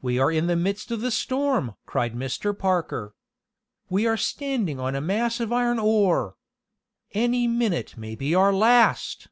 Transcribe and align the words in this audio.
"We 0.00 0.20
are 0.20 0.30
in 0.30 0.46
the 0.46 0.54
midst 0.54 0.92
of 0.92 1.00
the 1.00 1.10
storm!" 1.10 1.74
cried 1.84 2.14
Mr. 2.14 2.56
Parker. 2.56 3.16
"We 3.88 4.06
are 4.06 4.16
standing 4.16 4.78
on 4.78 4.94
a 4.94 5.00
mass 5.00 5.40
of 5.40 5.52
iron 5.52 5.80
ore! 5.80 6.36
Any 7.14 7.48
minute 7.48 7.96
may 7.96 8.14
be 8.14 8.32
our 8.32 8.52
last!" 8.52 9.26